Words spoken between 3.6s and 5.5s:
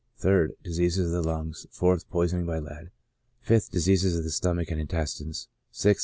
Diseases of the stomach and intestines.